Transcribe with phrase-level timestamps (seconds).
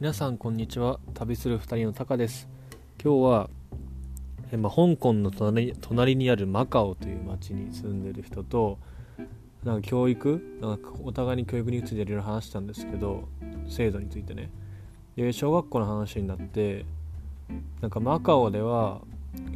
[0.00, 1.00] 皆さんこんにちは。
[1.12, 2.48] 旅する2人のタカです。
[3.02, 3.50] 今日は
[4.52, 8.78] え、まあ、香港の隣隣にあるマカオという町に住んでる人と
[9.64, 13.26] なんか教育なんかお互いに教育についていろいろ話したんですけど
[13.68, 14.52] 制度についてね。
[15.16, 16.84] で小学校の話になって
[17.80, 19.00] なんかマカオでは、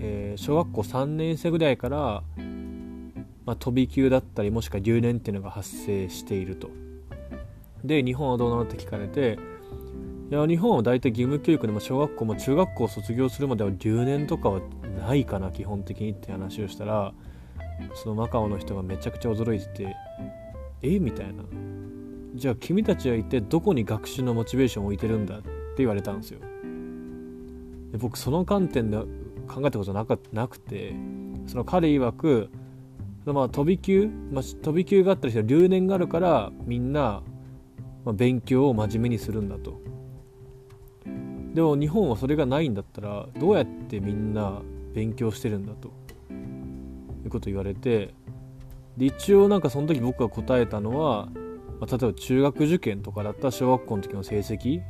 [0.00, 2.22] えー、小学校3年生ぐらいから、
[3.44, 6.70] まあ、飛び級だったりもしくは留年っていうのが発生していると。
[7.84, 9.38] で日本はどうなのって聞かれて
[10.30, 14.60] いや日本は大体義務教育でも小学校も中学校を卒業するまでは留年とかは
[15.04, 17.12] ないかな基本的にって話をしたら
[17.96, 19.96] そのマカオの人がめちゃくちゃ驚いてて
[20.82, 21.00] え？
[21.00, 21.42] みたいな。
[22.34, 25.48] じゃあ君たちは一体どこに学習のモチベーションを置いてるんだって
[25.78, 26.38] 言われたんですよ。
[27.90, 28.98] で僕その観点で
[29.48, 30.94] 考えたことなかなくて
[31.48, 32.50] その彼曰く
[33.24, 37.22] まあ飛び級、まあ、飛び級があったりして留年があるからみんな、
[38.04, 39.80] ま、勉強を真面目にするんだと。
[41.54, 44.60] でも日本はそれがないんだったらどうやってみんな
[44.94, 45.88] 勉強してるんだと
[47.24, 48.14] いうこと言われて
[48.96, 51.26] で一応なんかその時僕が答えたのは、
[51.80, 54.80] まあ、例えば中学受験とかだったら小学校の時の成績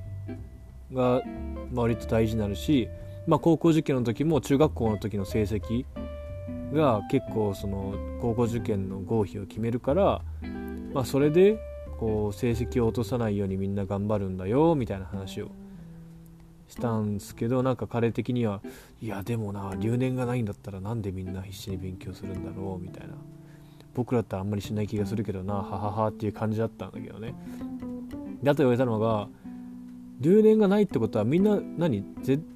[0.93, 1.23] が
[1.73, 2.89] 割と大事になるし、
[3.27, 5.85] まあ、高校受験の時も中学校の時の成績
[6.73, 10.23] が結構その高校受験の合否を決めるから、
[10.93, 11.59] まあ、それで
[11.99, 15.51] こう成績を落とさないようにみんな頑張るんだよみたいな話を
[16.71, 18.63] したんですけどなんか彼的には
[19.03, 23.15] いやでもな留年がないんだったらなんでみんな必死に勉強するんだろうみたいな。
[23.93, 27.35] 僕だったらあんまりしない気がするけどなはははっていう感じだったんだけどね。
[28.41, 29.29] であと言われたのが
[30.21, 32.05] 留年がないってことはみんな何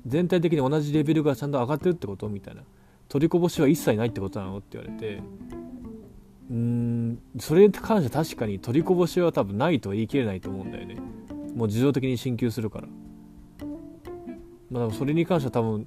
[0.07, 2.29] 全体的に同じレベルがちゃんと上がってるってこと？
[2.29, 2.63] みたいな。
[3.09, 4.59] 取りこぼしは一切ないってことなの？
[4.59, 5.23] って言われて。
[6.51, 10.97] うーんそれに関しては確かに取りこぼしは多分ないとは言い切れないと思うんだよね。
[11.57, 12.89] もう自動的に進級するから。
[14.75, 15.85] まあ、それに関しては多分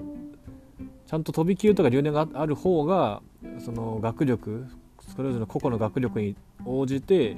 [1.05, 3.21] ちゃんと飛び級とか留年がある方が
[3.59, 4.65] その学力
[5.13, 7.35] それぞれの個々の学力に応じて、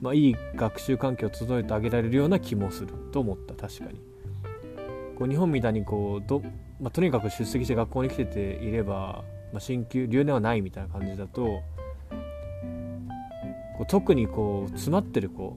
[0.00, 4.00] まあ、いい学習環境を整えてあげられるような気もすると思った確かに。
[5.16, 6.42] こう日本みたいにこうど、
[6.80, 9.22] まあ、とにかく出席して学校に来てていれば、
[9.52, 11.62] まあ、進級留年はないみたいな感じだとこ
[13.82, 15.56] う特にこう詰まってる子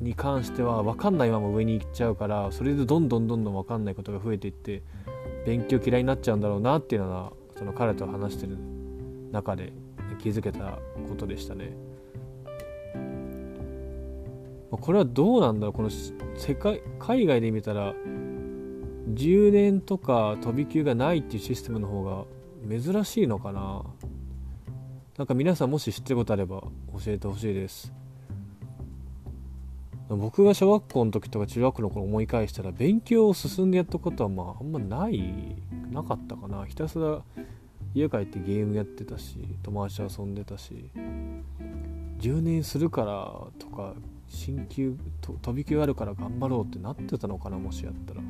[0.00, 4.82] に関しては分かんないまま上に行っちゃうからそれでどんどんどんどん分かんないことが増えていって
[5.44, 8.56] 勉強嫌いになっちゃうんだろうなっていうのはその彼と話してる
[9.32, 9.72] 中で
[10.20, 11.76] 気づけたことでしたね。
[14.70, 15.72] これはどうなんだろう？
[15.72, 17.94] この世界海外で見たら
[19.14, 22.24] 10年とか飛び級がないっていうシステムの方が
[22.68, 23.82] 珍しいのかな？
[25.16, 26.70] なんか皆さんもし知ってることあれば教
[27.08, 27.92] えてほしいです。
[30.08, 35.56] 僕が小学校の時とか中学の頃思い返したら勉強を進んでやったことはまああんまない
[35.92, 36.64] なかったかな。
[36.66, 37.22] ひたすら
[37.94, 40.90] 家帰ってゲームやってたし友達と遊んでたし
[42.20, 43.94] 留年するからとか
[44.28, 48.22] 進級と飛び級あるから頑張ろうってなってたのかなもしやったら。
[48.22, 48.28] ね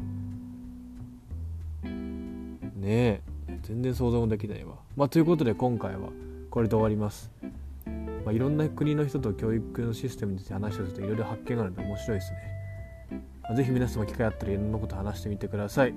[2.84, 3.20] え
[3.62, 4.74] 全然想像もできないわ。
[4.96, 6.10] まあということで今回は
[6.50, 7.30] これで終わります。
[8.28, 12.38] まあ、いろんな国の人と教育のシステムについて話をするといろいろ発見があるので面白いですね。
[13.42, 15.94] まあ、ぜひ皆様機会あったらいろんなこと話してみてください。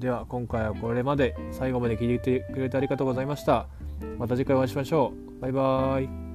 [0.00, 3.68] では今回はこれまで最後まで聞いてくれてありがとうございました。
[4.16, 5.40] また次回お会いしましょう。
[5.42, 6.25] バイバーイ。